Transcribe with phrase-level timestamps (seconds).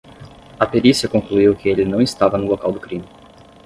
[0.59, 3.05] A perícia concluiu que ele não estava no local do crime